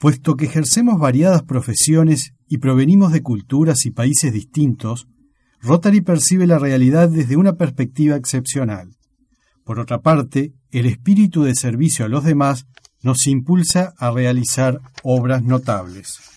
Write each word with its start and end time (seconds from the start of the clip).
Puesto 0.00 0.34
que 0.34 0.46
ejercemos 0.46 0.98
variadas 0.98 1.42
profesiones 1.42 2.32
y 2.48 2.56
provenimos 2.56 3.12
de 3.12 3.22
culturas 3.22 3.84
y 3.84 3.90
países 3.90 4.32
distintos, 4.32 5.08
Rotary 5.60 6.00
percibe 6.00 6.46
la 6.46 6.58
realidad 6.58 7.10
desde 7.10 7.36
una 7.36 7.56
perspectiva 7.56 8.16
excepcional. 8.16 8.96
Por 9.62 9.78
otra 9.78 10.00
parte, 10.00 10.54
el 10.70 10.86
espíritu 10.86 11.42
de 11.42 11.54
servicio 11.54 12.06
a 12.06 12.08
los 12.08 12.24
demás 12.24 12.66
nos 13.02 13.26
impulsa 13.26 13.92
a 13.98 14.10
realizar 14.10 14.80
obras 15.02 15.42
notables. 15.42 16.20